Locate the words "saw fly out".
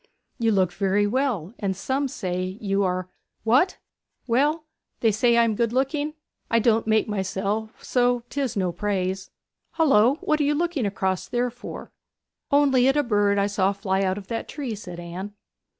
13.45-14.17